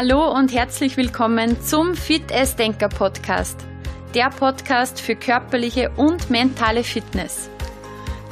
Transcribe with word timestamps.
Hallo 0.00 0.30
und 0.32 0.54
herzlich 0.54 0.96
willkommen 0.96 1.60
zum 1.60 1.96
Fit 1.96 2.32
as 2.32 2.54
Denker 2.54 2.88
Podcast. 2.88 3.58
Der 4.14 4.30
Podcast 4.30 5.00
für 5.00 5.16
körperliche 5.16 5.90
und 5.96 6.30
mentale 6.30 6.84
Fitness. 6.84 7.50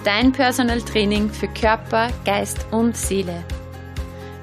Dein 0.04 0.30
Personal 0.30 0.80
Training 0.80 1.28
für 1.28 1.48
Körper, 1.48 2.10
Geist 2.24 2.68
und 2.70 2.96
Seele. 2.96 3.42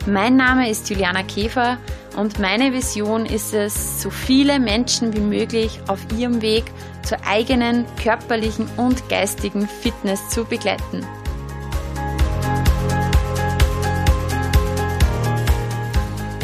Mein 0.05 0.35
Name 0.35 0.69
ist 0.69 0.89
Juliana 0.89 1.23
Käfer 1.23 1.77
und 2.17 2.39
meine 2.39 2.73
Vision 2.73 3.25
ist 3.25 3.53
es, 3.53 4.01
so 4.01 4.09
viele 4.09 4.59
Menschen 4.59 5.13
wie 5.13 5.21
möglich 5.21 5.79
auf 5.87 6.01
ihrem 6.17 6.41
Weg 6.41 6.65
zur 7.03 7.19
eigenen 7.25 7.85
körperlichen 8.03 8.67
und 8.75 9.07
geistigen 9.07 9.69
Fitness 9.69 10.27
zu 10.27 10.43
begleiten. 10.43 11.07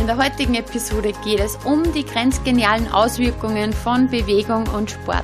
Der 0.09 0.17
heutigen 0.17 0.55
Episode 0.55 1.13
geht 1.23 1.39
es 1.39 1.55
um 1.65 1.83
die 1.93 2.03
grenzgenialen 2.03 2.91
Auswirkungen 2.91 3.71
von 3.71 4.07
Bewegung 4.09 4.67
und 4.69 4.89
Sport. 4.89 5.23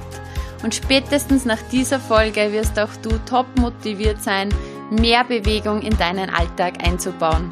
Und 0.61 0.75
spätestens 0.75 1.43
nach 1.43 1.61
dieser 1.71 1.99
Folge 1.99 2.51
wirst 2.51 2.77
auch 2.77 2.95
du 3.01 3.09
top 3.25 3.47
motiviert 3.59 4.21
sein, 4.21 4.49
mehr 4.91 5.23
Bewegung 5.23 5.81
in 5.81 5.97
deinen 5.97 6.29
Alltag 6.29 6.85
einzubauen. 6.85 7.51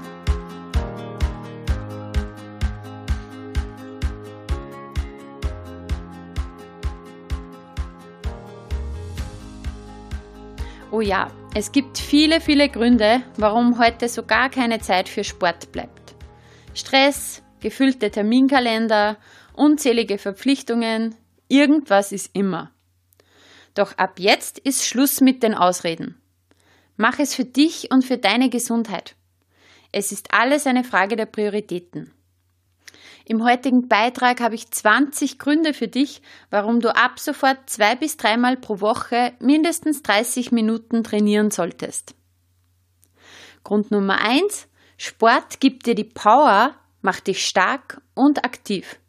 Oh 10.91 11.01
ja, 11.01 11.31
es 11.55 11.71
gibt 11.71 11.97
viele, 11.97 12.39
viele 12.39 12.69
Gründe, 12.69 13.23
warum 13.37 13.79
heute 13.79 14.07
so 14.07 14.21
gar 14.21 14.49
keine 14.49 14.81
Zeit 14.81 15.09
für 15.09 15.23
Sport 15.23 15.71
bleibt. 15.71 16.02
Stress, 16.73 17.43
gefüllte 17.59 18.09
Terminkalender, 18.09 19.17
unzählige 19.53 20.17
Verpflichtungen, 20.17 21.15
irgendwas 21.47 22.11
ist 22.11 22.31
immer. 22.33 22.71
Doch 23.75 23.97
ab 23.97 24.19
jetzt 24.19 24.59
ist 24.59 24.85
Schluss 24.85 25.21
mit 25.21 25.43
den 25.43 25.53
Ausreden. 25.53 26.21
Mach 26.97 27.19
es 27.19 27.35
für 27.35 27.45
dich 27.45 27.91
und 27.91 28.03
für 28.03 28.17
deine 28.17 28.49
Gesundheit. 28.49 29.15
Es 29.91 30.11
ist 30.11 30.33
alles 30.33 30.65
eine 30.65 30.83
Frage 30.83 31.15
der 31.15 31.25
Prioritäten. 31.25 32.11
Im 33.25 33.43
heutigen 33.43 33.87
Beitrag 33.87 34.41
habe 34.41 34.55
ich 34.55 34.69
20 34.69 35.39
Gründe 35.39 35.73
für 35.73 35.87
dich, 35.87 36.21
warum 36.49 36.81
du 36.81 36.93
ab 36.93 37.19
sofort 37.19 37.69
zwei 37.69 37.95
bis 37.95 38.17
dreimal 38.17 38.57
pro 38.57 38.81
Woche 38.81 39.33
mindestens 39.39 40.03
30 40.03 40.51
Minuten 40.51 41.03
trainieren 41.03 41.49
solltest. 41.49 42.15
Grund 43.63 43.91
Nummer 43.91 44.19
eins: 44.19 44.67
Sport 45.05 45.59
gibt 45.59 45.85
dir 45.85 45.95
die 45.95 46.05
Power, 46.05 46.75
macht 47.01 47.27
dich 47.27 47.45
stark 47.45 48.01
und 48.13 48.45
aktiv. 48.45 48.99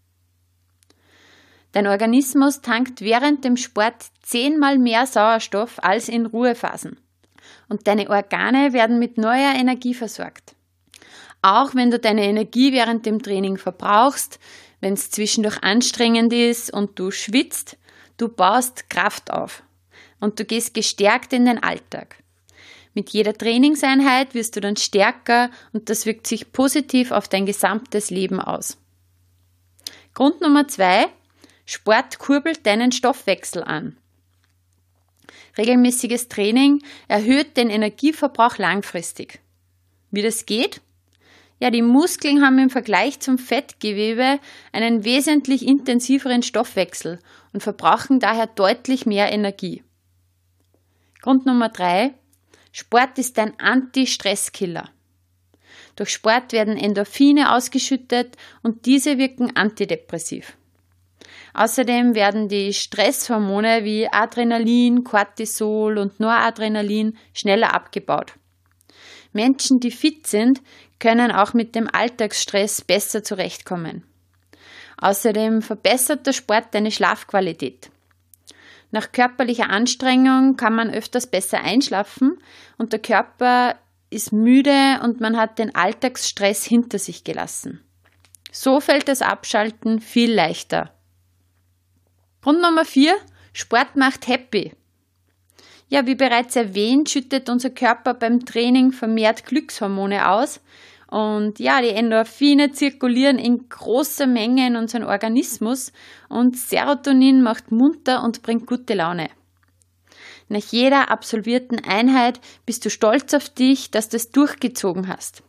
Dein 1.70 1.86
Organismus 1.86 2.62
tankt 2.62 3.00
während 3.00 3.44
dem 3.44 3.56
Sport 3.56 4.06
zehnmal 4.20 4.76
mehr 4.76 5.06
Sauerstoff 5.06 5.78
als 5.84 6.08
in 6.08 6.26
Ruhephasen. 6.26 6.98
Und 7.68 7.86
deine 7.86 8.10
Organe 8.10 8.72
werden 8.72 8.98
mit 8.98 9.18
neuer 9.18 9.54
Energie 9.54 9.94
versorgt. 9.94 10.56
Auch 11.42 11.76
wenn 11.76 11.92
du 11.92 12.00
deine 12.00 12.24
Energie 12.24 12.72
während 12.72 13.06
dem 13.06 13.22
Training 13.22 13.56
verbrauchst, 13.56 14.40
wenn 14.80 14.94
es 14.94 15.12
zwischendurch 15.12 15.62
anstrengend 15.62 16.32
ist 16.32 16.72
und 16.72 16.98
du 16.98 17.12
schwitzt, 17.12 17.76
du 18.16 18.28
baust 18.28 18.90
Kraft 18.90 19.30
auf 19.30 19.62
und 20.18 20.40
du 20.40 20.44
gehst 20.44 20.74
gestärkt 20.74 21.32
in 21.32 21.44
den 21.44 21.62
Alltag. 21.62 22.16
Mit 22.94 23.10
jeder 23.10 23.34
Trainingseinheit 23.34 24.34
wirst 24.34 24.56
du 24.56 24.60
dann 24.60 24.76
stärker 24.76 25.50
und 25.72 25.90
das 25.90 26.06
wirkt 26.06 26.26
sich 26.26 26.52
positiv 26.52 27.10
auf 27.10 27.28
dein 27.28 27.44
gesamtes 27.44 28.10
Leben 28.10 28.40
aus. 28.40 28.78
Grund 30.14 30.40
Nummer 30.40 30.68
zwei, 30.68 31.06
Sport 31.66 32.18
kurbelt 32.20 32.64
deinen 32.66 32.92
Stoffwechsel 32.92 33.64
an. 33.64 33.96
Regelmäßiges 35.58 36.28
Training 36.28 36.82
erhöht 37.08 37.56
den 37.56 37.68
Energieverbrauch 37.68 38.58
langfristig. 38.58 39.40
Wie 40.10 40.22
das 40.22 40.46
geht? 40.46 40.80
Ja, 41.60 41.70
die 41.70 41.82
Muskeln 41.82 42.44
haben 42.44 42.58
im 42.58 42.70
Vergleich 42.70 43.20
zum 43.20 43.38
Fettgewebe 43.38 44.38
einen 44.72 45.04
wesentlich 45.04 45.66
intensiveren 45.66 46.42
Stoffwechsel 46.42 47.20
und 47.52 47.62
verbrauchen 47.62 48.20
daher 48.20 48.46
deutlich 48.46 49.06
mehr 49.06 49.32
Energie. 49.32 49.82
Grund 51.22 51.46
Nummer 51.46 51.70
drei. 51.70 52.14
Sport 52.76 53.20
ist 53.20 53.38
ein 53.38 53.52
Anti-Stress-Killer. 53.60 54.90
Durch 55.94 56.08
Sport 56.08 56.52
werden 56.52 56.76
Endorphine 56.76 57.54
ausgeschüttet 57.54 58.36
und 58.64 58.84
diese 58.86 59.16
wirken 59.16 59.54
antidepressiv. 59.54 60.56
Außerdem 61.52 62.16
werden 62.16 62.48
die 62.48 62.72
Stresshormone 62.72 63.84
wie 63.84 64.08
Adrenalin, 64.08 65.04
Cortisol 65.04 65.98
und 65.98 66.18
Noradrenalin 66.18 67.16
schneller 67.32 67.72
abgebaut. 67.72 68.32
Menschen, 69.32 69.78
die 69.78 69.92
fit 69.92 70.26
sind, 70.26 70.60
können 70.98 71.30
auch 71.30 71.54
mit 71.54 71.76
dem 71.76 71.88
Alltagsstress 71.88 72.80
besser 72.80 73.22
zurechtkommen. 73.22 74.02
Außerdem 74.96 75.62
verbessert 75.62 76.26
der 76.26 76.32
Sport 76.32 76.74
deine 76.74 76.90
Schlafqualität. 76.90 77.92
Nach 78.94 79.10
körperlicher 79.10 79.70
Anstrengung 79.70 80.56
kann 80.56 80.72
man 80.76 80.88
öfters 80.88 81.26
besser 81.26 81.60
einschlafen 81.64 82.38
und 82.78 82.92
der 82.92 83.00
Körper 83.00 83.74
ist 84.08 84.32
müde 84.32 85.00
und 85.02 85.20
man 85.20 85.36
hat 85.36 85.58
den 85.58 85.74
Alltagsstress 85.74 86.62
hinter 86.62 87.00
sich 87.00 87.24
gelassen. 87.24 87.82
So 88.52 88.78
fällt 88.78 89.08
das 89.08 89.20
Abschalten 89.20 89.98
viel 89.98 90.32
leichter. 90.32 90.92
Grund 92.40 92.62
Nummer 92.62 92.84
4. 92.84 93.16
Sport 93.52 93.96
macht 93.96 94.28
happy. 94.28 94.70
Ja, 95.88 96.06
wie 96.06 96.14
bereits 96.14 96.54
erwähnt, 96.54 97.10
schüttet 97.10 97.48
unser 97.48 97.70
Körper 97.70 98.14
beim 98.14 98.44
Training 98.44 98.92
vermehrt 98.92 99.44
Glückshormone 99.44 100.28
aus. 100.28 100.60
Und 101.08 101.58
ja, 101.58 101.80
die 101.80 101.90
Endorphine 101.90 102.72
zirkulieren 102.72 103.38
in 103.38 103.68
großer 103.68 104.26
Menge 104.26 104.66
in 104.66 104.76
unseren 104.76 105.04
Organismus 105.04 105.92
und 106.28 106.56
Serotonin 106.56 107.42
macht 107.42 107.70
munter 107.70 108.22
und 108.24 108.42
bringt 108.42 108.66
gute 108.66 108.94
Laune. 108.94 109.28
Nach 110.48 110.64
jeder 110.70 111.10
absolvierten 111.10 111.84
Einheit 111.84 112.40
bist 112.66 112.84
du 112.84 112.90
stolz 112.90 113.32
auf 113.34 113.48
dich, 113.48 113.90
dass 113.90 114.08
du 114.08 114.16
es 114.16 114.30
durchgezogen 114.30 115.08
hast. 115.08 115.42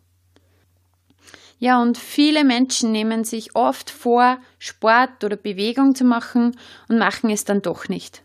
Ja, 1.57 1.81
und 1.81 1.97
viele 1.97 2.43
Menschen 2.43 2.91
nehmen 2.91 3.23
sich 3.23 3.55
oft 3.55 3.89
vor, 3.89 4.39
Sport 4.59 5.23
oder 5.23 5.37
Bewegung 5.37 5.95
zu 5.95 6.03
machen 6.03 6.57
und 6.89 6.97
machen 6.97 7.29
es 7.29 7.45
dann 7.45 7.61
doch 7.61 7.87
nicht. 7.87 8.24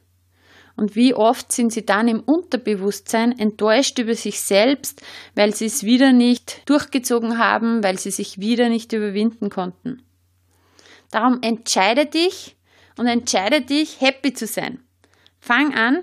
Und 0.81 0.97
wie 0.97 1.13
oft 1.13 1.53
sind 1.53 1.75
sie 1.75 1.85
dann 1.85 2.09
im 2.09 2.21
Unterbewusstsein 2.21 3.39
enttäuscht 3.39 3.99
über 3.99 4.15
sich 4.15 4.41
selbst, 4.41 5.03
weil 5.35 5.55
sie 5.55 5.67
es 5.67 5.85
wieder 5.85 6.11
nicht 6.15 6.63
durchgezogen 6.65 7.37
haben, 7.37 7.85
weil 7.85 7.99
sie 7.99 8.11
sich 8.11 8.41
wieder 8.41 8.71
nicht 8.71 8.95
überwinden 8.95 9.51
konnten. 9.51 10.03
Darum 11.11 11.43
entscheide 11.43 12.07
dich 12.07 12.57
und 12.97 13.09
entscheide 13.09 13.61
dich, 13.61 14.01
happy 14.01 14.33
zu 14.33 14.47
sein. 14.47 14.83
Fang 15.39 15.75
an. 15.75 16.03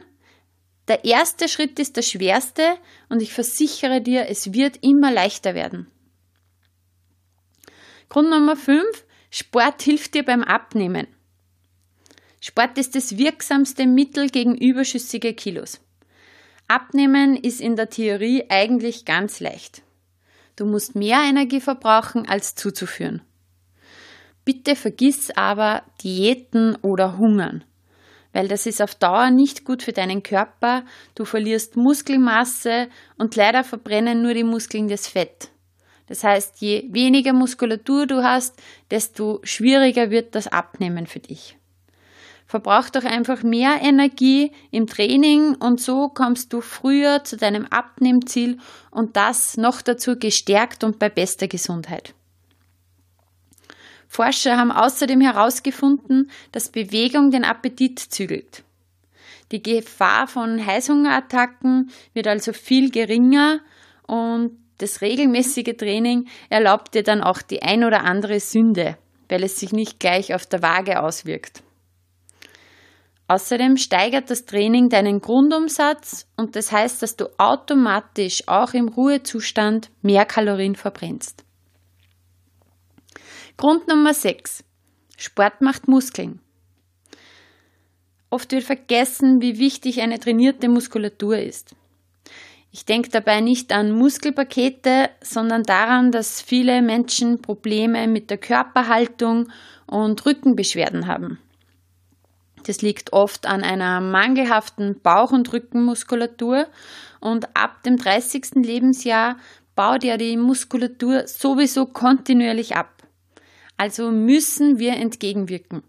Der 0.88 1.06
erste 1.06 1.50
Schritt 1.50 1.80
ist 1.80 1.98
der 1.98 2.04
schwerste 2.04 2.78
und 3.10 3.24
ich 3.24 3.34
versichere 3.34 4.00
dir, 4.00 4.28
es 4.30 4.54
wird 4.54 4.78
immer 4.84 5.12
leichter 5.12 5.56
werden. 5.56 5.88
Grund 8.10 8.30
Nummer 8.30 8.56
5. 8.56 8.86
Sport 9.32 9.82
hilft 9.82 10.14
dir 10.14 10.24
beim 10.24 10.44
Abnehmen. 10.44 11.08
Sport 12.40 12.78
ist 12.78 12.96
das 12.96 13.18
wirksamste 13.18 13.88
Mittel 13.88 14.30
gegen 14.30 14.56
überschüssige 14.56 15.34
Kilos. 15.34 15.82
Abnehmen 16.68 17.36
ist 17.36 17.62
in 17.62 17.76
der 17.76 17.90
Theorie 17.90 18.46
eigentlich 18.50 19.06
ganz 19.06 19.40
leicht. 19.40 19.82
Du 20.56 20.66
musst 20.66 20.96
mehr 20.96 21.22
Energie 21.28 21.62
verbrauchen, 21.62 22.28
als 22.28 22.56
zuzuführen. 22.56 23.22
Bitte 24.46 24.76
vergiss 24.76 25.32
aber 25.32 25.84
Diäten 26.04 26.76
oder 26.82 27.18
Hungern, 27.18 27.64
weil 28.34 28.48
das 28.48 28.66
ist 28.66 28.82
auf 28.82 28.96
Dauer 28.96 29.30
nicht 29.30 29.66
gut 29.66 29.84
für 29.84 29.92
deinen 29.92 30.24
Körper, 30.24 30.86
du 31.16 31.26
verlierst 31.26 31.76
Muskelmasse 31.76 32.88
und 33.18 33.36
leider 33.36 33.64
verbrennen 33.64 34.22
nur 34.22 34.34
die 34.34 34.44
Muskeln 34.44 34.88
das 34.88 35.08
Fett. 35.08 35.50
Das 36.08 36.24
heißt, 36.24 36.62
je 36.62 36.88
weniger 36.92 37.34
Muskulatur 37.34 38.08
du 38.08 38.24
hast, 38.24 38.56
desto 38.90 39.42
schwieriger 39.44 40.12
wird 40.12 40.36
das 40.36 40.48
Abnehmen 40.48 41.08
für 41.08 41.20
dich 41.20 41.58
verbraucht 42.48 42.96
doch 42.96 43.04
einfach 43.04 43.44
mehr 43.44 43.80
Energie 43.82 44.52
im 44.72 44.88
Training 44.88 45.56
und 45.56 45.82
so 45.82 46.10
kommst 46.10 46.54
du 46.54 46.62
früher 46.62 47.24
zu 47.24 47.38
deinem 47.38 47.66
Abnehmziel 47.66 48.58
und 48.90 49.18
das 49.18 49.58
noch 49.58 49.82
dazu 49.82 50.18
gestärkt 50.18 50.84
und 50.84 50.98
bei 50.98 51.10
bester 51.10 51.48
Gesundheit. 51.48 52.14
Forscher 54.08 54.58
haben 54.58 54.72
außerdem 54.72 55.20
herausgefunden, 55.20 56.32
dass 56.54 56.70
Bewegung 56.70 57.30
den 57.30 57.44
Appetit 57.44 58.00
zügelt. 58.00 58.64
Die 59.52 59.62
Gefahr 59.62 60.28
von 60.28 60.66
Heißhungerattacken 60.66 61.92
wird 62.14 62.28
also 62.28 62.54
viel 62.54 62.90
geringer 62.90 63.60
und 64.08 64.58
das 64.78 65.02
regelmäßige 65.02 65.76
Training 65.78 66.28
erlaubt 66.50 66.96
dir 66.96 67.04
dann 67.04 67.22
auch 67.22 67.42
die 67.42 67.64
ein 67.64 67.84
oder 67.84 68.04
andere 68.04 68.40
Sünde, 68.40 68.98
weil 69.28 69.44
es 69.44 69.60
sich 69.60 69.74
nicht 69.74 70.00
gleich 70.00 70.34
auf 70.34 70.46
der 70.46 70.62
Waage 70.62 71.02
auswirkt. 71.02 71.64
Außerdem 73.30 73.76
steigert 73.76 74.30
das 74.30 74.46
Training 74.46 74.88
deinen 74.88 75.20
Grundumsatz 75.20 76.28
und 76.38 76.56
das 76.56 76.72
heißt, 76.72 77.02
dass 77.02 77.18
du 77.18 77.26
automatisch 77.38 78.48
auch 78.48 78.74
im 78.74 78.88
Ruhezustand 78.88 79.90
mehr 80.02 80.26
Kalorien 80.26 80.76
verbrennst. 80.76 81.44
Grund 83.58 83.88
Nummer 83.88 84.14
6. 84.14 84.64
Sport 85.18 85.62
macht 85.62 85.88
Muskeln. 85.88 86.40
Oft 88.30 88.52
wird 88.52 88.64
vergessen, 88.64 89.42
wie 89.42 89.58
wichtig 89.58 90.02
eine 90.02 90.20
trainierte 90.20 90.70
Muskulatur 90.70 91.38
ist. 91.38 91.76
Ich 92.72 92.86
denke 92.86 93.10
dabei 93.10 93.42
nicht 93.42 93.72
an 93.72 93.92
Muskelpakete, 93.92 95.10
sondern 95.22 95.64
daran, 95.64 96.12
dass 96.12 96.42
viele 96.42 96.82
Menschen 96.82 97.42
Probleme 97.42 98.08
mit 98.08 98.30
der 98.30 98.38
Körperhaltung 98.38 99.50
und 99.88 100.26
Rückenbeschwerden 100.26 101.08
haben. 101.08 101.40
Das 102.68 102.82
liegt 102.82 103.14
oft 103.14 103.46
an 103.46 103.64
einer 103.64 104.02
mangelhaften 104.02 105.00
Bauch- 105.02 105.32
und 105.32 105.54
Rückenmuskulatur 105.54 106.68
und 107.22 107.56
ab 107.56 107.82
dem 107.84 107.96
30. 107.96 108.56
Lebensjahr 108.56 109.38
baut 109.74 110.04
ja 110.04 110.18
die 110.18 110.36
Muskulatur 110.36 111.28
sowieso 111.28 111.86
kontinuierlich 111.86 112.76
ab. 112.76 113.04
Also 113.78 114.12
müssen 114.12 114.80
wir 114.80 114.98
entgegenwirken. 114.98 115.82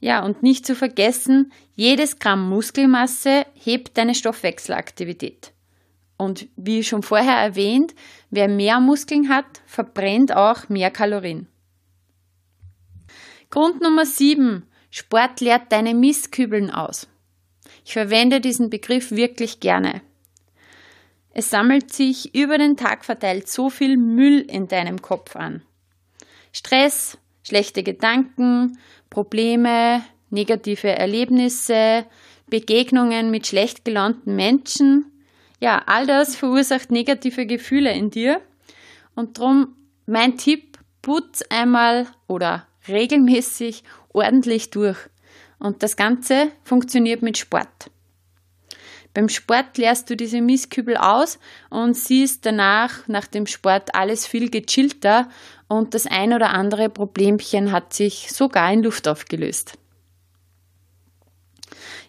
Ja, 0.00 0.24
und 0.24 0.42
nicht 0.42 0.66
zu 0.66 0.74
vergessen, 0.74 1.52
jedes 1.76 2.18
Gramm 2.18 2.48
Muskelmasse 2.48 3.46
hebt 3.54 3.96
deine 3.96 4.14
Stoffwechselaktivität. 4.14 5.52
Und 6.16 6.48
wie 6.56 6.82
schon 6.82 7.04
vorher 7.04 7.36
erwähnt, 7.36 7.94
wer 8.30 8.48
mehr 8.48 8.80
Muskeln 8.80 9.28
hat, 9.28 9.62
verbrennt 9.66 10.34
auch 10.34 10.68
mehr 10.68 10.90
Kalorien. 10.90 11.46
Grund 13.50 13.80
Nummer 13.80 14.04
7. 14.04 14.66
Sport 14.90 15.40
leert 15.40 15.72
deine 15.72 15.94
Misskübeln 15.94 16.70
aus. 16.70 17.08
Ich 17.84 17.92
verwende 17.92 18.40
diesen 18.40 18.70
Begriff 18.70 19.10
wirklich 19.10 19.60
gerne. 19.60 20.02
Es 21.32 21.50
sammelt 21.50 21.92
sich 21.92 22.34
über 22.34 22.56
den 22.56 22.76
Tag 22.76 23.04
verteilt 23.04 23.48
so 23.48 23.68
viel 23.68 23.96
Müll 23.96 24.40
in 24.40 24.68
deinem 24.68 25.02
Kopf 25.02 25.36
an. 25.36 25.62
Stress, 26.52 27.18
schlechte 27.42 27.82
Gedanken, 27.82 28.78
Probleme, 29.10 30.02
negative 30.30 30.88
Erlebnisse, 30.88 32.06
Begegnungen 32.48 33.30
mit 33.30 33.46
schlecht 33.46 33.84
gelaunten 33.84 34.34
Menschen. 34.34 35.12
Ja, 35.60 35.82
all 35.86 36.06
das 36.06 36.36
verursacht 36.36 36.90
negative 36.90 37.46
Gefühle 37.46 37.92
in 37.92 38.10
dir. 38.10 38.40
Und 39.14 39.38
darum 39.38 39.76
mein 40.06 40.38
Tipp, 40.38 40.78
putz 41.02 41.42
einmal 41.50 42.06
oder 42.26 42.66
regelmäßig 42.88 43.84
ordentlich 44.16 44.70
durch. 44.70 44.98
Und 45.58 45.82
das 45.82 45.96
Ganze 45.96 46.50
funktioniert 46.64 47.22
mit 47.22 47.38
Sport. 47.38 47.90
Beim 49.14 49.30
Sport 49.30 49.78
leerst 49.78 50.10
du 50.10 50.16
diese 50.16 50.42
Mistkübel 50.42 50.96
aus 50.98 51.38
und 51.70 51.96
siehst 51.96 52.44
danach, 52.44 53.08
nach 53.08 53.26
dem 53.26 53.46
Sport, 53.46 53.94
alles 53.94 54.26
viel 54.26 54.50
gechillter 54.50 55.30
und 55.68 55.94
das 55.94 56.06
ein 56.06 56.34
oder 56.34 56.50
andere 56.50 56.90
Problemchen 56.90 57.72
hat 57.72 57.94
sich 57.94 58.30
sogar 58.30 58.70
in 58.70 58.82
Luft 58.82 59.08
aufgelöst. 59.08 59.78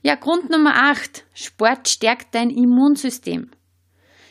Ja, 0.02 0.16
Grund 0.16 0.50
Nummer 0.50 0.76
8. 0.92 1.24
Sport 1.34 1.88
stärkt 1.88 2.36
dein 2.36 2.50
Immunsystem. 2.50 3.52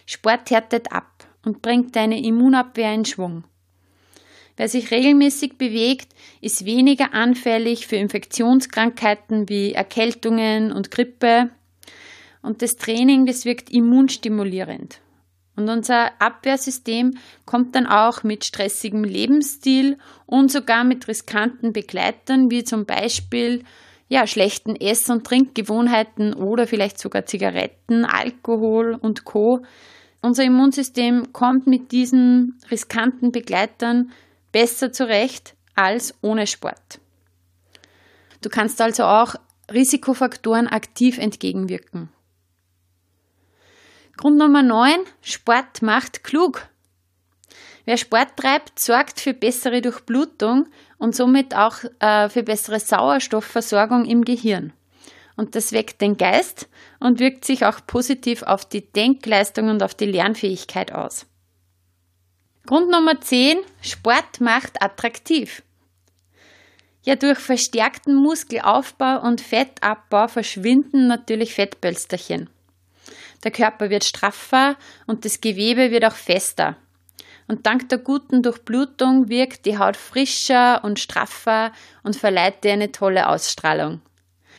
Sport 0.04 0.50
härtet 0.50 0.92
ab 0.92 1.26
und 1.44 1.62
bringt 1.62 1.96
deine 1.96 2.22
Immunabwehr 2.22 2.92
in 2.92 3.06
Schwung. 3.06 3.44
Wer 4.56 4.68
sich 4.68 4.90
regelmäßig 4.90 5.58
bewegt, 5.58 6.08
ist 6.40 6.64
weniger 6.64 7.12
anfällig 7.12 7.86
für 7.86 7.96
Infektionskrankheiten 7.96 9.48
wie 9.48 9.72
Erkältungen 9.72 10.72
und 10.72 10.90
Grippe. 10.90 11.50
Und 12.40 12.62
das 12.62 12.76
Training, 12.76 13.26
das 13.26 13.44
wirkt 13.44 13.70
immunstimulierend. 13.70 15.00
Und 15.56 15.68
unser 15.68 16.20
Abwehrsystem 16.20 17.16
kommt 17.44 17.74
dann 17.74 17.86
auch 17.86 18.22
mit 18.22 18.44
stressigem 18.44 19.04
Lebensstil 19.04 19.98
und 20.26 20.50
sogar 20.50 20.84
mit 20.84 21.08
riskanten 21.08 21.72
Begleitern, 21.72 22.50
wie 22.50 22.64
zum 22.64 22.84
Beispiel 22.84 23.64
ja, 24.08 24.26
schlechten 24.26 24.76
Ess- 24.76 25.10
und 25.10 25.24
Trinkgewohnheiten 25.24 26.32
oder 26.34 26.66
vielleicht 26.66 26.98
sogar 26.98 27.26
Zigaretten, 27.26 28.04
Alkohol 28.04 28.96
und 29.00 29.24
Co. 29.24 29.64
Unser 30.22 30.44
Immunsystem 30.44 31.32
kommt 31.32 31.66
mit 31.66 31.90
diesen 31.90 32.58
riskanten 32.70 33.32
Begleitern 33.32 34.12
besser 34.56 34.90
zurecht 34.90 35.54
als 35.74 36.14
ohne 36.22 36.46
Sport. 36.46 36.98
Du 38.40 38.48
kannst 38.48 38.80
also 38.80 39.04
auch 39.04 39.34
Risikofaktoren 39.70 40.66
aktiv 40.66 41.18
entgegenwirken. 41.18 42.08
Grund 44.16 44.38
Nummer 44.38 44.62
9. 44.62 45.00
Sport 45.20 45.82
macht 45.82 46.24
klug. 46.24 46.66
Wer 47.84 47.98
Sport 47.98 48.38
treibt, 48.38 48.80
sorgt 48.80 49.20
für 49.20 49.34
bessere 49.34 49.82
Durchblutung 49.82 50.68
und 50.96 51.14
somit 51.14 51.54
auch 51.54 51.84
äh, 52.00 52.30
für 52.30 52.42
bessere 52.42 52.80
Sauerstoffversorgung 52.80 54.06
im 54.06 54.24
Gehirn. 54.24 54.72
Und 55.36 55.54
das 55.54 55.72
weckt 55.72 56.00
den 56.00 56.16
Geist 56.16 56.70
und 56.98 57.20
wirkt 57.20 57.44
sich 57.44 57.66
auch 57.66 57.80
positiv 57.86 58.42
auf 58.42 58.64
die 58.66 58.90
Denkleistung 58.90 59.68
und 59.68 59.82
auf 59.82 59.94
die 59.94 60.06
Lernfähigkeit 60.06 60.92
aus. 60.92 61.26
Grund 62.66 62.90
Nummer 62.90 63.20
10. 63.20 63.58
Sport 63.80 64.40
macht 64.40 64.82
attraktiv. 64.82 65.62
Ja, 67.04 67.14
durch 67.14 67.38
verstärkten 67.38 68.16
Muskelaufbau 68.16 69.22
und 69.22 69.40
Fettabbau 69.40 70.26
verschwinden 70.26 71.06
natürlich 71.06 71.54
Fettpölsterchen. 71.54 72.50
Der 73.44 73.52
Körper 73.52 73.88
wird 73.88 74.02
straffer 74.02 74.76
und 75.06 75.24
das 75.24 75.40
Gewebe 75.40 75.92
wird 75.92 76.04
auch 76.04 76.16
fester. 76.16 76.76
Und 77.46 77.66
dank 77.66 77.88
der 77.88 77.98
guten 77.98 78.42
Durchblutung 78.42 79.28
wirkt 79.28 79.64
die 79.64 79.78
Haut 79.78 79.96
frischer 79.96 80.82
und 80.82 80.98
straffer 80.98 81.70
und 82.02 82.16
verleiht 82.16 82.64
dir 82.64 82.72
eine 82.72 82.90
tolle 82.90 83.28
Ausstrahlung. 83.28 84.00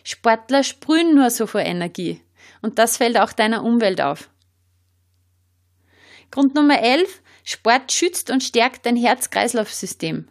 Sportler 0.05 0.63
sprühen 0.63 1.13
nur 1.13 1.29
so 1.29 1.45
vor 1.45 1.59
Energie. 1.59 2.21
Und 2.61 2.79
das 2.79 2.95
fällt 2.95 3.19
auch 3.19 3.33
deiner 3.33 3.65
Umwelt 3.65 3.99
auf. 3.99 4.29
Grund 6.31 6.55
Nummer 6.55 6.81
11. 6.81 7.21
Sport 7.49 7.93
schützt 7.93 8.29
und 8.29 8.43
stärkt 8.43 8.85
dein 8.85 8.97
Herz-Kreislauf-System. 8.97 10.27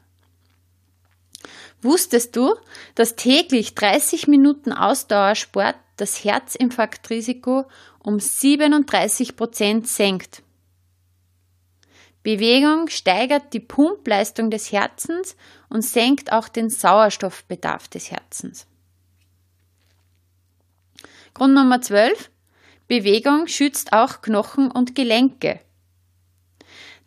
Wusstest 1.80 2.36
du, 2.36 2.54
dass 2.94 3.16
täglich 3.16 3.74
30 3.74 4.28
Minuten 4.28 4.70
Ausdauersport 4.70 5.76
das 5.96 6.24
Herzinfarktrisiko 6.24 7.64
um 8.00 8.20
37 8.20 9.34
Prozent 9.34 9.88
senkt. 9.88 10.42
Bewegung 12.22 12.88
steigert 12.88 13.54
die 13.54 13.60
Pumpleistung 13.60 14.50
des 14.50 14.70
Herzens 14.70 15.36
und 15.70 15.80
senkt 15.80 16.32
auch 16.32 16.48
den 16.48 16.68
Sauerstoffbedarf 16.68 17.88
des 17.88 18.10
Herzens. 18.10 18.66
Grund 21.32 21.54
Nummer 21.54 21.80
12. 21.80 22.30
Bewegung 22.88 23.46
schützt 23.46 23.94
auch 23.94 24.20
Knochen 24.20 24.70
und 24.70 24.94
Gelenke. 24.94 25.60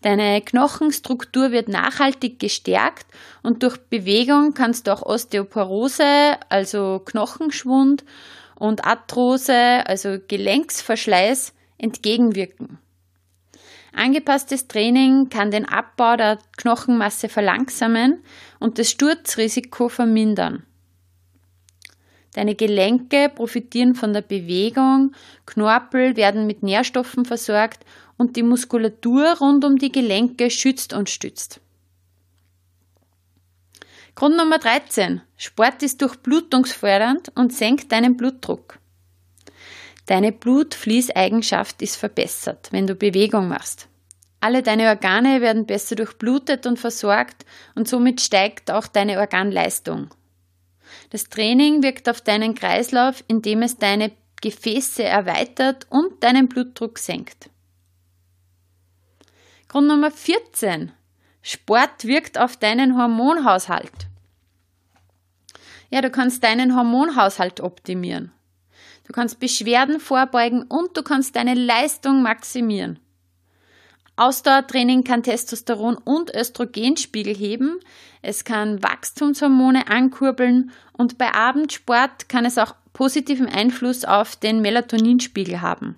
Deine 0.02 0.42
Knochenstruktur 0.42 1.52
wird 1.52 1.68
nachhaltig 1.68 2.40
gestärkt 2.40 3.06
und 3.44 3.64
durch 3.64 3.78
Bewegung 3.78 4.54
kannst 4.54 4.88
du 4.88 4.94
auch 4.94 5.02
Osteoporose, 5.02 6.38
also 6.48 7.02
Knochenschwund 7.04 8.06
und 8.56 8.86
Arthrose, 8.86 9.86
also 9.86 10.18
Gelenksverschleiß, 10.26 11.54
entgegenwirken. 11.78 12.78
Angepasstes 13.94 14.68
Training 14.68 15.30
kann 15.30 15.52
den 15.52 15.68
Abbau 15.68 16.16
der 16.16 16.40
Knochenmasse 16.58 17.28
verlangsamen 17.28 18.24
und 18.60 18.80
das 18.80 18.92
Sturzrisiko 18.92 19.90
vermindern. 19.90 20.64
Deine 22.36 22.56
Gelenke 22.56 23.30
profitieren 23.34 23.96
von 23.96 24.14
der 24.14 24.22
Bewegung, 24.22 25.14
Knorpel 25.46 26.16
werden 26.16 26.46
mit 26.46 26.62
Nährstoffen 26.62 27.26
versorgt 27.26 27.84
und 28.20 28.36
die 28.36 28.44
Muskulatur 28.44 29.38
rund 29.40 29.64
um 29.64 29.78
die 29.78 29.92
Gelenke 29.92 30.52
schützt 30.52 30.94
und 30.94 31.10
stützt. 31.10 31.62
Grund 34.14 34.36
Nummer 34.36 34.60
13. 34.60 35.22
Sport 35.38 35.82
ist 35.82 36.02
durchblutungsfördernd 36.02 37.32
und 37.36 37.54
senkt 37.54 37.94
deinen 37.94 38.18
Blutdruck. 38.18 38.80
Deine 40.06 40.34
Blutfließeigenschaft 40.34 41.82
ist 41.82 41.96
verbessert, 41.96 42.68
wenn 42.72 42.88
du 42.88 42.96
Bewegung 42.96 43.48
machst. 43.48 43.88
Alle 44.42 44.64
deine 44.64 44.90
Organe 44.90 45.40
werden 45.40 45.66
besser 45.66 45.96
durchblutet 45.96 46.66
und 46.66 46.78
versorgt 46.78 47.46
und 47.76 47.88
somit 47.88 48.20
steigt 48.20 48.70
auch 48.70 48.88
deine 48.88 49.20
Organleistung. 49.20 50.10
Das 51.12 51.30
Training 51.30 51.84
wirkt 51.84 52.10
auf 52.10 52.20
deinen 52.20 52.54
Kreislauf, 52.54 53.24
indem 53.28 53.62
es 53.62 53.78
deine 53.78 54.12
Gefäße 54.42 55.04
erweitert 55.04 55.88
und 55.90 56.22
deinen 56.22 56.50
Blutdruck 56.50 57.00
senkt. 57.00 57.50
Grund 59.70 59.88
Nummer 59.88 60.10
14. 60.10 60.92
Sport 61.44 62.06
wirkt 62.06 62.40
auf 62.40 62.58
deinen 62.58 62.98
Hormonhaushalt. 62.98 64.08
Ja, 65.92 66.02
du 66.02 66.10
kannst 66.10 66.44
deinen 66.44 66.76
Hormonhaushalt 66.76 67.62
optimieren. 67.62 68.32
Du 69.06 69.14
kannst 69.14 69.40
Beschwerden 69.40 70.00
vorbeugen 70.00 70.64
und 70.64 70.98
du 70.98 71.04
kannst 71.04 71.36
deine 71.36 71.54
Leistung 71.54 72.24
maximieren. 72.24 72.98
Ausdauertraining 74.16 75.04
kann 75.04 75.22
Testosteron 75.22 75.98
und 75.98 76.34
Östrogenspiegel 76.34 77.36
heben, 77.36 77.80
es 78.24 78.46
kann 78.46 78.82
Wachstumshormone 78.82 79.88
ankurbeln 79.88 80.72
und 80.94 81.20
bei 81.20 81.32
Abendsport 81.32 82.28
kann 82.28 82.44
es 82.44 82.58
auch 82.58 82.74
positiven 82.92 83.48
Einfluss 83.48 84.04
auf 84.04 84.36
den 84.36 84.62
Melatoninspiegel 84.64 85.62
haben. 85.62 85.96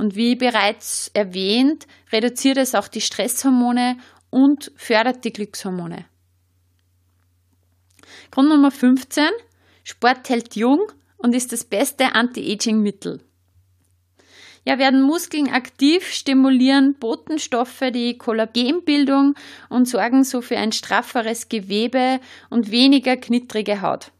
Und 0.00 0.16
wie 0.16 0.34
bereits 0.34 1.10
erwähnt, 1.12 1.86
reduziert 2.10 2.56
es 2.56 2.74
auch 2.74 2.88
die 2.88 3.02
Stresshormone 3.02 3.98
und 4.30 4.72
fördert 4.74 5.26
die 5.26 5.30
Glückshormone. 5.30 6.06
Grund 8.30 8.48
Nummer 8.48 8.70
15. 8.70 9.28
Sport 9.84 10.30
hält 10.30 10.56
jung 10.56 10.90
und 11.18 11.34
ist 11.34 11.52
das 11.52 11.64
beste 11.64 12.14
Anti-Aging-Mittel. 12.14 13.20
Ja, 14.64 14.78
werden 14.78 15.02
Muskeln 15.02 15.50
aktiv, 15.50 16.10
stimulieren 16.10 16.94
Botenstoffe 16.94 17.84
die 17.92 18.16
Kollagenbildung 18.16 19.34
und 19.68 19.86
sorgen 19.86 20.24
so 20.24 20.40
für 20.40 20.56
ein 20.56 20.72
strafferes 20.72 21.50
Gewebe 21.50 22.20
und 22.48 22.70
weniger 22.70 23.18
knittrige 23.18 23.82
Haut. 23.82 24.12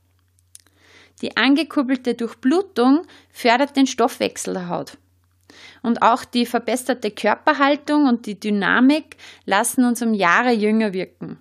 Die 1.23 1.39
angekuppelte 1.39 2.13
Durchblutung 2.13 3.07
fördert 3.31 3.77
den 3.77 3.87
Stoffwechsel 3.87 4.53
der 4.53 4.69
Haut. 4.69 4.99
Und 5.83 6.03
auch 6.03 6.25
die 6.25 6.47
verbesserte 6.47 7.11
Körperhaltung 7.11 8.07
und 8.07 8.27
die 8.27 8.39
Dynamik 8.39 9.17
lassen 9.47 9.85
uns 9.85 10.03
um 10.03 10.13
Jahre 10.15 10.53
jünger 10.53 10.93
wirken. 10.93 11.39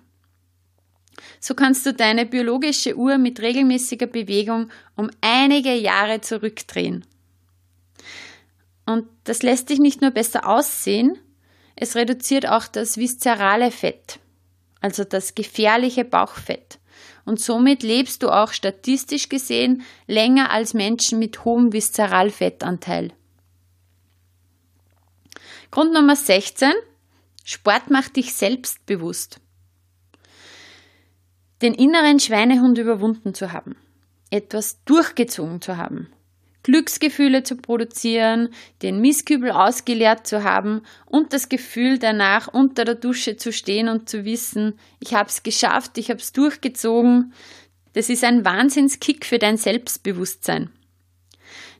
So 1.40 1.54
kannst 1.54 1.84
du 1.86 1.92
deine 1.92 2.26
biologische 2.26 2.96
Uhr 2.96 3.18
mit 3.18 3.40
regelmäßiger 3.40 4.06
Bewegung 4.06 4.70
um 4.96 5.10
einige 5.20 5.74
Jahre 5.74 6.20
zurückdrehen. 6.20 7.04
Und 8.86 9.06
das 9.24 9.42
lässt 9.42 9.70
dich 9.70 9.78
nicht 9.78 10.00
nur 10.00 10.10
besser 10.10 10.48
aussehen, 10.48 11.18
es 11.76 11.96
reduziert 11.96 12.46
auch 12.46 12.66
das 12.66 12.98
viszerale 12.98 13.70
Fett, 13.70 14.18
also 14.80 15.04
das 15.04 15.34
gefährliche 15.34 16.04
Bauchfett. 16.04 16.78
Und 17.24 17.40
somit 17.40 17.82
lebst 17.82 18.22
du 18.22 18.30
auch 18.30 18.52
statistisch 18.52 19.28
gesehen 19.28 19.82
länger 20.06 20.50
als 20.50 20.74
Menschen 20.74 21.18
mit 21.18 21.44
hohem 21.44 21.72
Viszeralfettanteil. 21.72 23.12
Grund 25.70 25.92
Nummer 25.92 26.16
16. 26.16 26.72
Sport 27.44 27.90
macht 27.90 28.16
dich 28.16 28.34
selbstbewusst. 28.34 29.38
Den 31.62 31.74
inneren 31.74 32.18
Schweinehund 32.18 32.76
überwunden 32.76 33.34
zu 33.34 33.52
haben. 33.52 33.76
Etwas 34.30 34.82
durchgezogen 34.84 35.60
zu 35.60 35.76
haben. 35.76 36.08
Glücksgefühle 36.64 37.44
zu 37.44 37.54
produzieren, 37.54 38.48
den 38.82 39.00
Misskübel 39.00 39.52
ausgeleert 39.52 40.26
zu 40.26 40.42
haben 40.42 40.82
und 41.06 41.32
das 41.32 41.48
Gefühl 41.48 42.00
danach 42.00 42.48
unter 42.48 42.84
der 42.84 42.96
Dusche 42.96 43.36
zu 43.36 43.52
stehen 43.52 43.88
und 43.88 44.08
zu 44.08 44.24
wissen, 44.24 44.76
ich 44.98 45.14
habe 45.14 45.28
es 45.28 45.44
geschafft, 45.44 45.98
ich 45.98 46.10
habe 46.10 46.18
es 46.18 46.32
durchgezogen. 46.32 47.32
Das 47.92 48.10
ist 48.10 48.24
ein 48.24 48.44
Wahnsinnskick 48.44 49.24
für 49.24 49.38
dein 49.38 49.56
Selbstbewusstsein. 49.56 50.70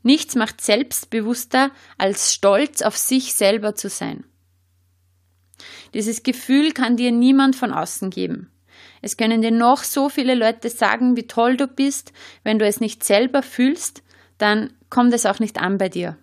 Nichts 0.02 0.34
macht 0.34 0.60
selbstbewusster, 0.60 1.70
als 1.98 2.34
stolz 2.34 2.82
auf 2.82 2.96
sich 2.96 3.34
selber 3.34 3.74
zu 3.74 3.88
sein. 3.88 4.24
Dieses 5.92 6.22
Gefühl 6.22 6.72
kann 6.72 6.96
dir 6.96 7.12
niemand 7.12 7.56
von 7.56 7.72
außen 7.72 8.10
geben. 8.10 8.50
Es 9.02 9.16
können 9.16 9.42
dir 9.42 9.50
noch 9.50 9.82
so 9.82 10.08
viele 10.08 10.34
Leute 10.34 10.70
sagen, 10.70 11.16
wie 11.16 11.26
toll 11.26 11.56
du 11.56 11.66
bist, 11.66 12.12
wenn 12.44 12.58
du 12.58 12.66
es 12.66 12.80
nicht 12.80 13.04
selber 13.04 13.42
fühlst, 13.42 14.02
dann 14.38 14.72
kommt 14.88 15.12
es 15.12 15.26
auch 15.26 15.38
nicht 15.38 15.58
an 15.60 15.78
bei 15.78 15.88
dir. 15.88 16.16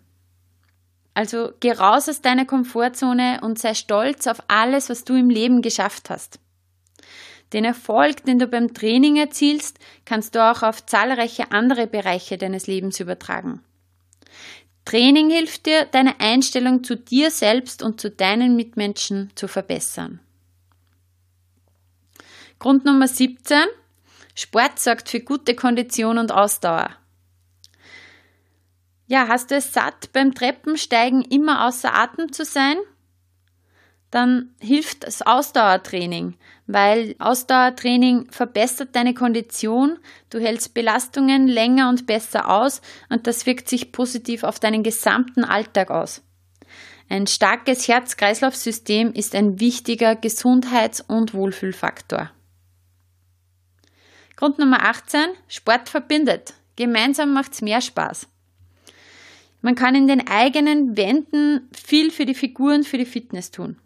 Also 1.13 1.51
geh 1.59 1.71
raus 1.71 2.07
aus 2.09 2.21
deiner 2.21 2.45
Komfortzone 2.45 3.39
und 3.41 3.57
sei 3.57 3.73
stolz 3.73 4.27
auf 4.27 4.37
alles, 4.47 4.89
was 4.89 5.03
du 5.03 5.15
im 5.15 5.29
Leben 5.29 5.61
geschafft 5.61 6.09
hast. 6.09 6.39
Den 7.53 7.65
Erfolg, 7.65 8.23
den 8.25 8.39
du 8.39 8.47
beim 8.47 8.73
Training 8.73 9.15
erzielst, 9.15 9.79
kannst 10.05 10.35
du 10.35 10.43
auch 10.43 10.63
auf 10.63 10.85
zahlreiche 10.85 11.51
andere 11.51 11.87
Bereiche 11.87 12.37
deines 12.37 12.67
Lebens 12.67 12.99
übertragen. 12.99 13.63
Training 14.85 15.29
hilft 15.29 15.65
dir, 15.65 15.85
deine 15.85 16.19
Einstellung 16.19 16.83
zu 16.83 16.95
dir 16.95 17.29
selbst 17.29 17.83
und 17.83 17.99
zu 17.99 18.09
deinen 18.09 18.55
Mitmenschen 18.55 19.31
zu 19.35 19.47
verbessern. 19.47 20.21
Grund 22.59 22.85
Nummer 22.85 23.07
17. 23.07 23.65
Sport 24.33 24.79
sorgt 24.79 25.09
für 25.09 25.19
gute 25.19 25.55
Kondition 25.55 26.17
und 26.17 26.31
Ausdauer. 26.31 26.91
Ja, 29.07 29.27
hast 29.27 29.51
du 29.51 29.55
es 29.55 29.73
satt, 29.73 30.11
beim 30.13 30.33
Treppensteigen 30.33 31.21
immer 31.21 31.65
außer 31.67 31.93
Atem 31.93 32.31
zu 32.31 32.45
sein? 32.45 32.77
Dann 34.11 34.55
hilft 34.61 35.03
das 35.03 35.21
Ausdauertraining, 35.21 36.35
weil 36.65 37.15
Ausdauertraining 37.19 38.31
verbessert 38.31 38.95
deine 38.95 39.13
Kondition, 39.13 39.99
du 40.29 40.39
hältst 40.39 40.73
Belastungen 40.73 41.47
länger 41.47 41.89
und 41.89 42.07
besser 42.07 42.49
aus 42.49 42.81
und 43.09 43.27
das 43.27 43.45
wirkt 43.45 43.67
sich 43.67 43.91
positiv 43.91 44.43
auf 44.43 44.59
deinen 44.59 44.83
gesamten 44.83 45.43
Alltag 45.43 45.91
aus. 45.91 46.21
Ein 47.09 47.27
starkes 47.27 47.87
Herz-Kreislauf-System 47.87 49.13
ist 49.13 49.33
ein 49.35 49.59
wichtiger 49.59 50.15
Gesundheits- 50.15 51.01
und 51.01 51.33
Wohlfühlfaktor. 51.33 52.31
Grund 54.35 54.59
Nummer 54.59 54.83
18. 54.83 55.21
Sport 55.47 55.89
verbindet. 55.89 56.53
Gemeinsam 56.75 57.33
macht's 57.33 57.61
mehr 57.61 57.81
Spaß. 57.81 58.27
Man 59.61 59.75
kann 59.75 59.95
in 59.95 60.07
den 60.07 60.27
eigenen 60.27 60.95
Wänden 60.95 61.69
viel 61.73 62.11
für 62.11 62.25
die 62.25 62.35
Figuren, 62.35 62.83
für 62.83 62.97
die 62.97 63.05
Fitness 63.05 63.51
tun. 63.51 63.77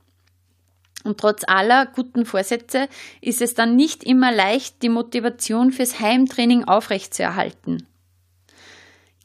Und 1.03 1.20
trotz 1.20 1.43
aller 1.48 1.86
guten 1.88 2.25
Vorsätze 2.25 2.88
ist 3.22 3.41
es 3.41 3.53
dann 3.53 3.75
nicht 3.75 4.03
immer 4.03 4.31
leicht, 4.31 4.81
die 4.81 4.89
Motivation 4.89 5.72
fürs 5.72 6.00
Heimtraining 6.00 6.65
aufrechtzuerhalten. 6.65 7.88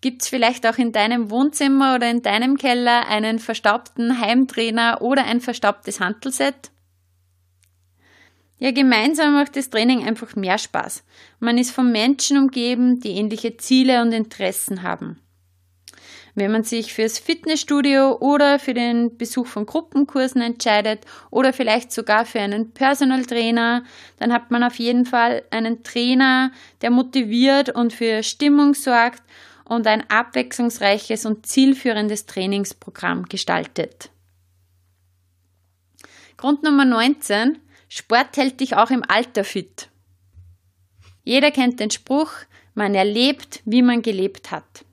Gibt 0.01 0.23
es 0.23 0.29
vielleicht 0.29 0.67
auch 0.67 0.79
in 0.79 0.93
deinem 0.93 1.31
Wohnzimmer 1.31 1.97
oder 1.97 2.11
in 2.11 2.23
deinem 2.23 2.57
Keller 2.57 3.09
einen 3.09 3.39
verstaubten 3.39 4.21
Heimtrainer 4.21 5.03
oder 5.03 5.25
ein 5.25 5.41
verstaubtes 5.41 6.01
Hantelset? 6.01 6.71
Ja, 8.59 8.71
gemeinsam 8.71 9.35
macht 9.35 9.57
das 9.57 9.69
Training 9.69 10.07
einfach 10.07 10.35
mehr 10.35 10.59
Spaß. 10.59 11.05
Man 11.41 11.59
ist 11.59 11.73
von 11.73 11.93
Menschen 11.93 12.39
umgeben, 12.39 13.01
die 13.01 13.11
ähnliche 13.11 13.57
Ziele 13.59 14.01
und 14.01 14.13
Interessen 14.13 14.83
haben. 14.83 15.21
Wenn 16.37 16.53
man 16.53 16.65
sich 16.65 16.93
fürs 16.93 17.19
Fitnessstudio 17.19 18.19
oder 18.19 18.59
für 18.59 18.75
den 18.75 19.17
Besuch 19.17 19.47
von 19.47 19.65
Gruppenkursen 19.65 20.43
entscheidet 20.43 21.07
oder 21.31 21.55
vielleicht 21.55 21.91
sogar 21.91 22.27
für 22.27 22.41
einen 22.41 22.73
Personal 22.73 23.25
Trainer, 23.25 23.85
dann 24.19 24.35
hat 24.35 24.51
man 24.51 24.63
auf 24.63 24.79
jeden 24.79 25.07
Fall 25.07 25.45
einen 25.51 25.83
Trainer, 25.83 26.53
der 26.83 26.91
motiviert 26.91 27.71
und 27.71 27.95
für 27.95 28.23
Stimmung 28.23 28.75
sorgt 28.75 29.23
und 29.65 29.87
ein 29.87 30.09
abwechslungsreiches 30.11 31.25
und 31.25 31.47
zielführendes 31.47 32.27
Trainingsprogramm 32.27 33.25
gestaltet. 33.25 34.11
Grund 36.37 36.63
Nummer 36.63 36.85
19. 36.85 37.59
Sport 37.89 38.37
hält 38.37 38.61
dich 38.61 38.77
auch 38.77 38.91
im 38.91 39.03
Alter 39.09 39.43
fit. 39.43 39.89
Jeder 41.25 41.51
kennt 41.51 41.81
den 41.81 41.91
Spruch, 41.91 42.31
man 42.75 42.95
erlebt, 42.95 43.63
wie 43.65 43.81
man 43.81 44.03
gelebt 44.03 44.51
hat. 44.51 44.86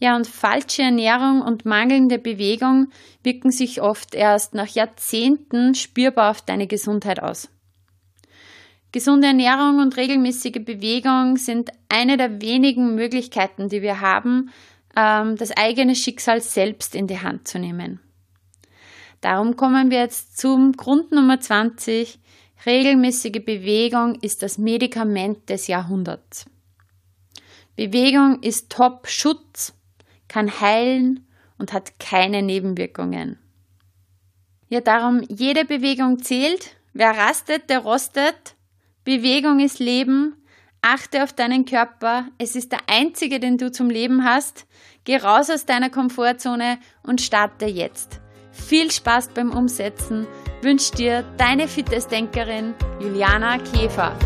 Ja, 0.00 0.16
und 0.16 0.26
falsche 0.26 0.82
Ernährung 0.82 1.40
und 1.40 1.64
mangelnde 1.64 2.18
Bewegung 2.18 2.88
wirken 3.22 3.50
sich 3.50 3.80
oft 3.80 4.14
erst 4.14 4.54
nach 4.54 4.68
Jahrzehnten 4.68 5.74
spürbar 5.74 6.30
auf 6.30 6.42
deine 6.42 6.66
Gesundheit 6.66 7.22
aus. 7.22 7.48
Gesunde 8.92 9.28
Ernährung 9.28 9.78
und 9.78 9.96
regelmäßige 9.96 10.64
Bewegung 10.64 11.36
sind 11.36 11.70
eine 11.88 12.16
der 12.16 12.40
wenigen 12.40 12.94
Möglichkeiten, 12.94 13.68
die 13.68 13.82
wir 13.82 14.00
haben, 14.00 14.50
ähm, 14.96 15.36
das 15.36 15.50
eigene 15.56 15.94
Schicksal 15.94 16.40
selbst 16.40 16.94
in 16.94 17.06
die 17.06 17.20
Hand 17.20 17.48
zu 17.48 17.58
nehmen. 17.58 18.00
Darum 19.20 19.56
kommen 19.56 19.90
wir 19.90 19.98
jetzt 19.98 20.38
zum 20.38 20.72
Grund 20.72 21.10
Nummer 21.12 21.40
20. 21.40 22.18
Regelmäßige 22.66 23.44
Bewegung 23.44 24.16
ist 24.20 24.42
das 24.42 24.58
Medikament 24.58 25.48
des 25.48 25.66
Jahrhunderts. 25.66 26.46
Bewegung 27.74 28.42
ist 28.42 28.70
Top-Schutz 28.70 29.72
kann 30.28 30.60
heilen 30.60 31.26
und 31.58 31.72
hat 31.72 31.98
keine 31.98 32.42
Nebenwirkungen. 32.42 33.38
Ja, 34.68 34.80
darum, 34.80 35.22
jede 35.28 35.64
Bewegung 35.64 36.22
zählt. 36.22 36.76
Wer 36.92 37.16
rastet, 37.16 37.70
der 37.70 37.80
rostet. 37.80 38.56
Bewegung 39.04 39.60
ist 39.60 39.78
Leben. 39.78 40.34
Achte 40.82 41.22
auf 41.22 41.32
deinen 41.32 41.64
Körper. 41.64 42.26
Es 42.38 42.56
ist 42.56 42.72
der 42.72 42.80
einzige, 42.88 43.40
den 43.40 43.58
du 43.58 43.70
zum 43.70 43.90
Leben 43.90 44.24
hast. 44.24 44.66
Geh 45.04 45.16
raus 45.16 45.50
aus 45.50 45.66
deiner 45.66 45.90
Komfortzone 45.90 46.78
und 47.02 47.20
starte 47.20 47.66
jetzt. 47.66 48.20
Viel 48.52 48.90
Spaß 48.90 49.28
beim 49.28 49.50
Umsetzen 49.50 50.26
wünscht 50.62 50.98
dir 50.98 51.24
deine 51.36 51.68
Fitnessdenkerin 51.68 52.74
Juliana 53.00 53.58
Käfer. 53.58 54.16